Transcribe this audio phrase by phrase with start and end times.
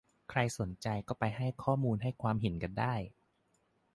[0.29, 2.95] ใครสนใจก็ไปให้ข้อมูลให้ความเห็นกันได้